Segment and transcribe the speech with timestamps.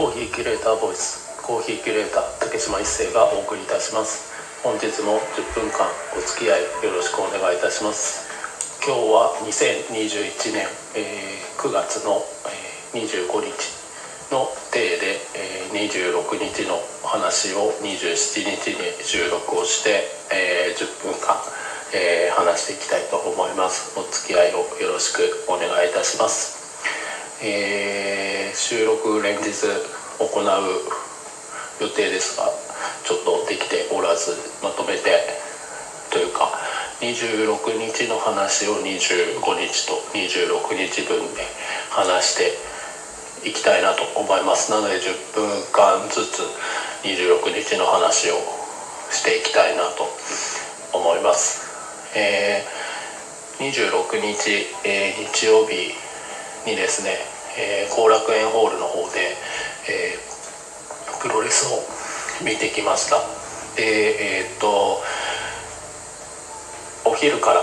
[0.00, 4.32] コーヒーキュレーターボイスコーヒーキュレーター竹島一生がお送りいたします。
[4.64, 5.84] 本日も10分間
[6.16, 8.24] お付き合いよろしくお願いいたします。
[8.80, 10.64] 今日は2021年、
[10.96, 12.16] えー、9月の、
[12.48, 13.52] えー、25日
[14.32, 21.36] の定で、えー、26日の話を27日に収録をして、えー、10分間、
[21.92, 24.00] えー、話していきたいと思います。
[24.00, 26.56] お付き合いをよろしくお願いいたします。
[27.42, 29.48] えー、収録連日
[30.20, 30.44] 行う
[31.80, 32.44] 予定ですが
[33.04, 35.18] ちょっとできておらずまとめて
[36.12, 36.52] というか
[37.00, 41.42] 26日の話を25日と26日分で
[41.90, 42.36] 話し
[43.42, 44.70] ていきたいなと思います。
[44.70, 46.42] なので10分間ずつ
[47.02, 48.60] 26日の話を
[49.10, 50.06] していきたいなと
[50.92, 51.66] 思います、
[52.16, 55.92] えー、26日、えー、日曜日
[56.68, 57.16] にですね
[57.90, 59.34] 後、えー、楽園ホールの方で、
[59.88, 61.82] えー、プロレスを
[62.44, 63.16] 見てきました。
[63.76, 65.00] でえー、っと
[67.04, 67.62] お昼から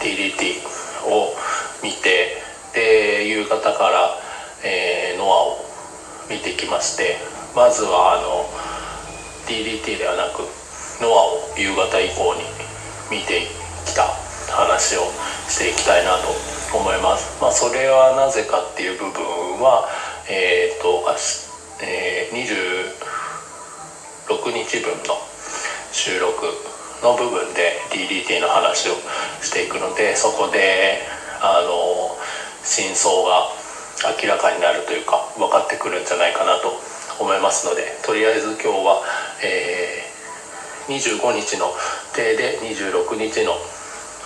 [0.00, 0.62] DDT
[1.06, 1.34] を
[1.82, 2.42] 見て
[2.74, 4.18] で夕方から、
[4.64, 5.64] えー、ノアを
[6.30, 7.16] 見てきまして
[7.54, 8.46] まずはあの
[9.46, 10.42] DDT ではなく
[11.00, 12.42] ノアを夕方以降に
[13.10, 13.42] 見て
[13.84, 14.06] きた
[14.50, 15.02] 話を
[15.48, 17.40] していきたいなと思います。
[17.40, 19.22] まあ、それはなぜかっていう部分
[19.60, 19.88] は、
[20.28, 20.92] えっ、ー、と、
[21.84, 22.36] えー、
[24.28, 25.18] 26日分の
[25.90, 26.46] 収録
[27.02, 28.94] の部分で DDT の話を
[29.42, 31.02] していくのでそこで
[31.42, 32.16] あの
[32.62, 33.50] 真相が
[34.22, 36.78] 明らかになるというか分かってくるんじゃないかなと
[37.20, 39.02] 思いますのでとりあえず今日は、
[39.44, 41.74] えー、25日の
[42.14, 43.52] 手で26日の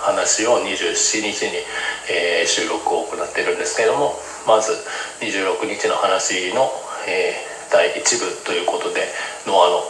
[0.01, 1.63] 話を27日に、
[2.11, 4.15] えー、収録を行ってるんですけれども
[4.47, 4.73] まず
[5.21, 6.71] 26日の話の、
[7.09, 9.09] えー、第1部ということで
[9.47, 9.83] ノアの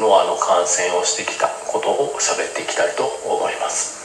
[0.00, 4.02] ノアの感染をしてきたことを喋っていきたいと思います。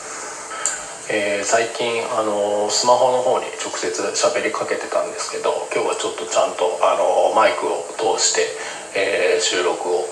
[1.09, 8.43] えー、最近あのスマホの方に直接喋りかけてたんですけど今日はちょっとちゃんとあのマイクを通して、
[8.93, 10.03] えー、収録を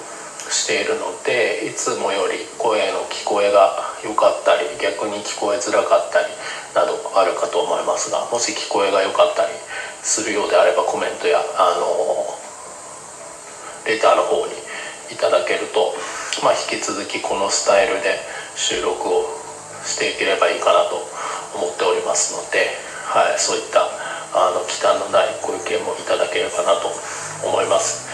[0.47, 6.29] しているのでいつもより声の聞こえが良かったり逆に聞こえづらかったり
[6.77, 9.51] などあるかと思いますがもし聞こえが良かったり
[10.05, 11.89] するようであればコメントやあの
[13.89, 14.53] レターの方に
[15.09, 15.93] いただけると、
[16.45, 18.17] まあ、引き続きこのスタイルで
[18.55, 19.25] 収録を
[19.85, 21.01] していければいいかなと
[21.57, 22.73] 思っておりますので、
[23.05, 23.85] はい、そういった
[24.33, 26.89] あの忌憚のないご意見もいただければなと
[27.45, 28.09] 思います。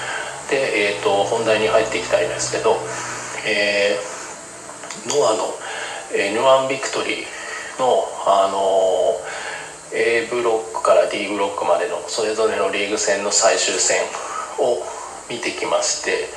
[0.52, 2.75] で、えーと、本題に入っていきたいんですけど、
[3.47, 5.61] えー、ノアの
[6.14, 9.16] N1 ビクトリーの、あの
[9.94, 14.04] A ブロックから D ブロックまでのそれぞれのリーグ戦の最終戦
[14.60, 14.80] を
[15.30, 16.28] 見てきまして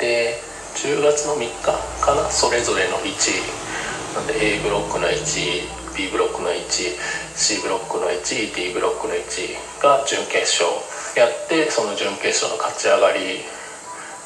[0.00, 0.34] で
[0.76, 1.50] 10月の3日
[2.00, 3.66] かなそれぞれの1位。
[4.16, 5.60] なんで A ブロックの1位
[5.94, 6.92] B ブロックの1位
[7.34, 10.68] C ブロックの1位 D ブロックの1位が準決勝
[11.16, 13.40] やってその準決勝の勝ち上がり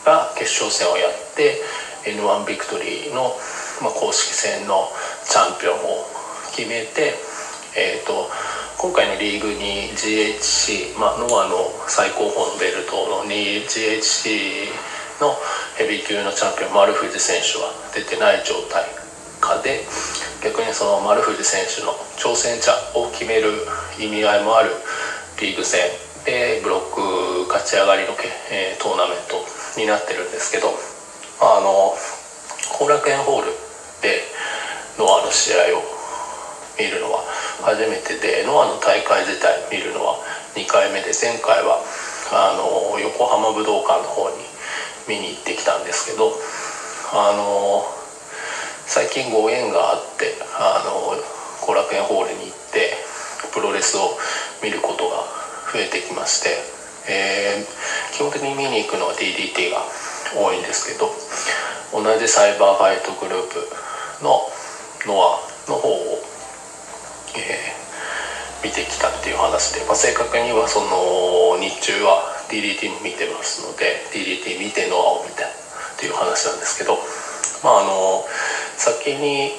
[0.04, 1.58] が決勝戦をやって
[2.04, 3.36] N1 ビクトリーの、
[3.82, 4.88] まあ、公式戦の
[5.24, 6.04] チャンピオンを
[6.54, 7.14] 決めて、
[7.76, 8.28] えーと、
[8.78, 14.72] 今回のリーグに GHC、まあ、ノアの最高峰のベルトの GHC
[15.20, 15.36] の
[15.76, 18.84] ヘビー級のチャンピオン丸藤選手は出てない状態
[19.40, 19.84] 下で
[20.42, 23.52] 逆にその丸藤選手の挑戦者を決める
[23.98, 24.70] 意味合いもある
[25.40, 25.80] リーグ戦
[26.24, 28.16] でブロック勝ち上がりの、
[28.50, 29.44] えー、トーナメント
[29.80, 30.72] になってるんですけど
[31.40, 31.96] あの
[32.78, 33.52] 後楽園ホール
[34.02, 34.20] で
[34.98, 35.82] ノアの試合を
[36.78, 37.24] 見るのは
[37.64, 40.20] 初めてでノアの大会自体見るのは
[40.54, 41.80] 2回目で前回は
[42.32, 44.36] あの横浜武道館の方に
[45.08, 46.32] 見に行ってきたんですけど
[47.12, 47.84] あの
[48.86, 51.16] 最近ご縁があってあの
[51.64, 52.92] 後楽園ホールに行って
[53.52, 54.12] プロレスを
[54.62, 55.24] 見ることが
[55.72, 56.50] 増えてきまして、
[57.08, 57.64] えー、
[58.12, 59.82] 基本的に見に行くのは DDT が
[60.34, 61.10] 多いんですけど
[61.92, 63.66] 同じサイバーファイトグループ
[64.22, 64.46] の
[65.06, 66.18] ノアの方を、
[67.36, 75.50] えー、見てきたっていう話で、まあ、正確にはその日中は DDT も見てますので DDT 見てノアを見たっ
[75.98, 76.98] ていう話なんですけど
[77.62, 78.24] まああの
[78.76, 79.50] 先に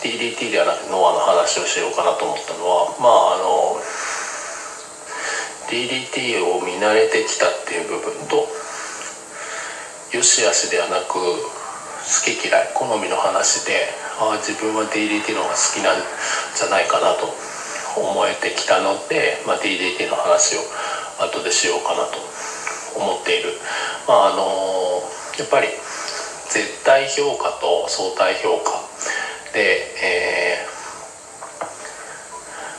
[0.00, 3.76] DDT ではなくノアの話をしようかなと思ったのはまああの
[5.68, 8.48] DDT を見慣れてきたっていう部分と
[10.16, 13.84] よしあしではなく好き嫌い好みの話で
[14.18, 16.00] ああ自分は DDT の方が好きなん
[16.56, 17.28] じゃないかなと
[18.00, 20.60] 思えてきたので、まあ、DDT の話を
[21.20, 22.16] 後でしようかなと
[22.96, 23.52] 思っている、
[24.08, 25.04] まああの
[25.36, 25.68] やっぱり
[26.48, 28.80] 絶対評価と相対評価
[29.52, 30.67] で、え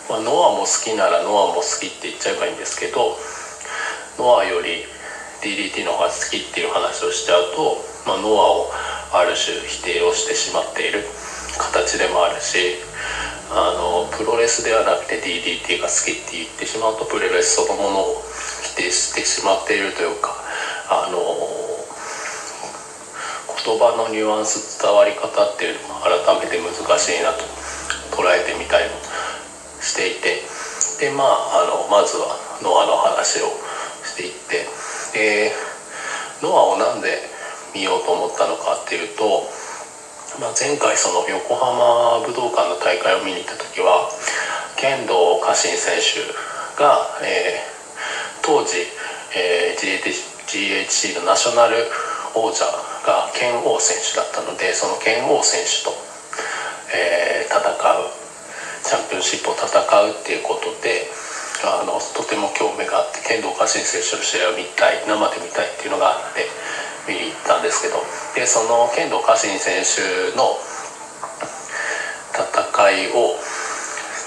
[0.09, 3.13] まあ、ノアも好きならノアも好きって言っちゃえばいいんですけど
[4.17, 4.81] ノアより
[5.45, 7.77] DDT の方が好きっていう話をしちゃうと、
[8.09, 8.65] まあ、ノアを
[9.13, 11.06] ある種否定をしてしまっている
[11.57, 12.57] 形でもあるし
[13.53, 18.21] あのプロレスではなくて DDT が好きって言ってしまうとプロレスそのものを
[18.63, 20.33] 否定してしまっているというか
[20.89, 21.21] あの
[23.61, 27.45] 言葉のニュアンス伝わり方っていうのも改めて難しいなと
[28.17, 28.97] 捉えてみたりも
[29.89, 30.45] していて
[31.01, 33.50] でまああのまずはノアの話を
[34.06, 34.69] していって
[35.18, 35.51] で
[36.45, 37.18] ノアをなんで
[37.74, 39.50] 見ようと思ったのかっていうと、
[40.38, 44.09] まあ、前回その横浜武道館の大会を見に行った時は
[44.77, 46.21] 剣道家臣選手
[46.77, 48.77] が、えー、当時、
[49.35, 50.06] えー、
[50.45, 51.75] GHC のナショナル
[52.35, 52.65] 王者
[53.06, 55.92] が剣王選手だったのでその剣王選手と、
[56.94, 58.19] えー、戦う
[58.89, 61.06] チャンピオンシップを戦うっていうことで
[61.62, 66.50] あのとても興味があって剣道家臣選手の試合を見たい生で見たいっていうのがあって
[67.06, 68.01] 見に行ったんですけど。
[68.33, 70.57] でその剣道家臣選手の
[72.33, 73.38] 戦いを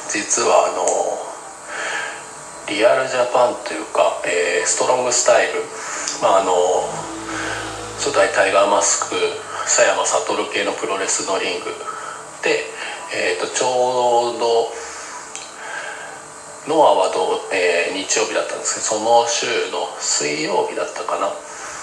[0.06, 0.86] 実はあの
[2.70, 5.58] リアルジャパンというか、えー、ストロングスタイル、
[6.22, 6.52] まあ、あの
[7.98, 9.16] 初代タイガーマスク
[9.64, 11.66] 佐山悟系のプロレスのリング
[12.42, 12.66] で、
[13.14, 14.72] えーと、ちょうど
[16.68, 21.28] ノアはどう、えー、日曜日だったんですけどその週の水曜日だったかな？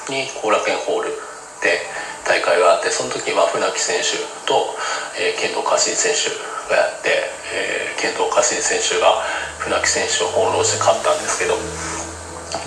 [0.09, 1.13] に後楽園ホール
[1.61, 1.85] で
[2.25, 4.17] 大会があってその時は船木選手
[4.47, 4.73] と、
[5.19, 6.31] えー、剣道家臣選手
[6.71, 9.21] がやって、えー、剣道家臣選手が
[9.59, 11.59] 船木選手を翻弄して勝ったんですけど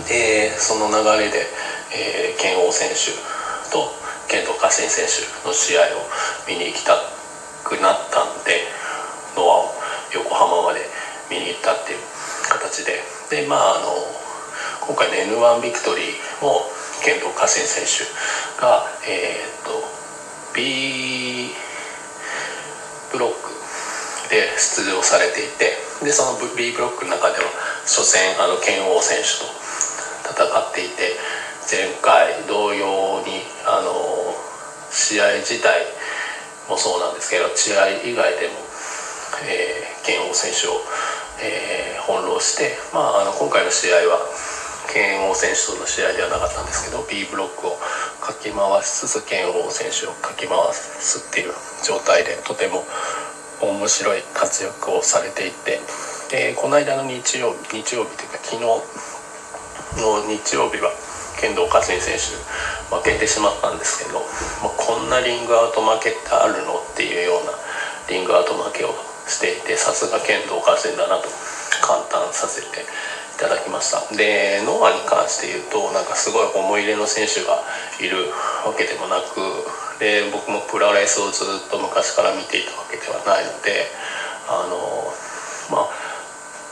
[0.06, 1.48] でその流れで、
[1.96, 3.16] えー、剣王選手
[3.72, 3.88] と
[4.28, 6.04] 剣道家臣選手の試合を
[6.46, 7.00] 見に行きた
[7.64, 8.11] くなった
[13.52, 13.92] まああの
[14.80, 16.64] 今回の n 1ビクトリーも
[17.04, 18.08] 剣道家臣選手
[18.56, 19.76] が、えー、っと
[20.56, 21.52] B
[23.12, 23.52] ブロック
[24.32, 27.52] で出場されていてでその B ブロックの中では
[27.84, 29.52] 初戦あの剣王選手と
[30.32, 31.12] 戦っていて
[31.68, 33.92] 前回同様にあの
[34.88, 35.84] 試合自体
[36.72, 38.56] もそうなんですけど試合以外でも、
[39.44, 40.80] えー、剣王選手を、
[41.42, 44.22] えー、翻弄して、まあ、あの今回の試合は
[44.92, 47.78] 剣王選手との試合ではなかったんですけど B ブロックを
[48.20, 52.84] かき回しつつ剣王選手をかき回すっていう状態でとても
[53.62, 55.80] 面白い活躍をされていて
[56.30, 60.90] でこの間の日曜日日曜日というか昨日の日曜日は
[61.40, 62.38] 剣道家臣選手
[62.94, 64.20] 負けてしまったんですけど、
[64.62, 67.52] まあ、こんなリングアウト負けってあるのっていうような
[68.08, 68.94] リングアウト負けを
[69.32, 71.28] していてさすが剣道家臣だなと
[71.80, 74.04] 感嘆させていただきました。
[74.14, 77.64] でノアに関して言うとなんかすごい思い入れの選手が
[77.98, 78.28] いる
[78.68, 79.40] わけでもなく
[79.98, 83.88] で僕もプロレスをずっと昔から見ていたわけではないので
[84.48, 84.76] あの
[85.70, 86.12] まあ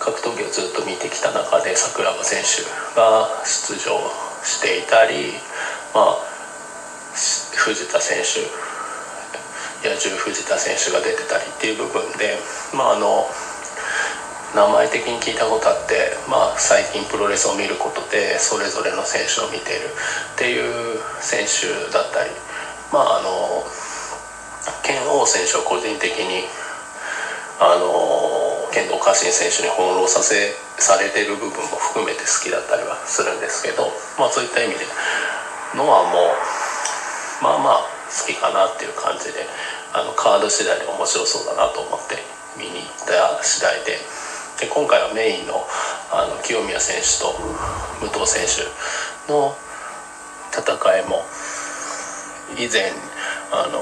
[0.01, 2.63] 格闘技をずっと見てきた中で桜庭選手
[2.97, 4.01] が出場
[4.43, 5.33] していたり、
[5.95, 6.17] まあ、
[7.57, 8.41] 藤田選手
[9.83, 12.37] 野獣藤田選手が出てたりっていう部分で、
[12.77, 13.25] まあ、あの
[14.55, 19.89] 名前的に聞いたことあって、まあ、最近プロレスを見ることでそれぞれの選手を見ている
[20.35, 22.31] っていう選手だったり
[22.93, 23.63] まああの
[24.83, 26.45] 剣王選手は個人的に
[27.63, 34.85] あの剣道家臣選手に翻弄させされてる部分も含めて好きだったりはするんですけど、まあ、そういった意味で
[35.77, 36.35] ノアも
[37.43, 39.47] まあまあ好きかなっていう感じで
[39.93, 42.19] あのカード次第で面白そうだなと思って
[42.59, 43.99] 見に行った次第で。
[44.61, 45.67] で今回はメインの
[46.13, 47.33] あの清宮選手と
[48.01, 49.57] 武藤選手の
[50.53, 51.25] 戦いも
[52.59, 52.93] 以前
[53.51, 53.81] あの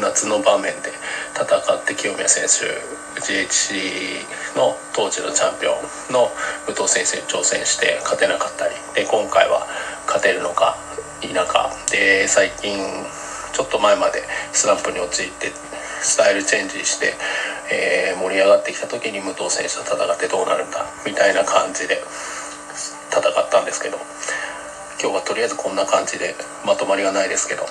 [0.00, 0.90] 夏の場面で
[1.32, 5.74] 戦って清宮選手 GHC の当時のチャンピオ
[6.10, 6.28] ンの
[6.66, 9.68] 武藤先生に挑戦して勝てなかったりで今回は
[10.06, 10.76] 勝てるのか
[11.22, 11.70] 田舎。
[11.90, 12.78] で最近
[13.52, 15.50] ちょっと前までスランプに陥って
[16.02, 17.14] スタイルチェンジして、
[17.72, 22.02] えー、盛り上がってきた時に武藤選手と戦ってどうなるんだみたいな感じで
[23.10, 23.96] 戦ったんですけど
[25.00, 27.64] 今日はとりあえずこんな感じでまとまりがないですけど